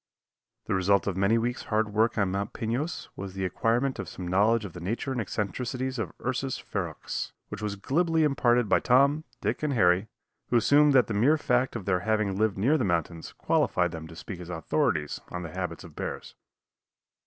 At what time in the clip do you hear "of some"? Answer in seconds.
3.99-4.27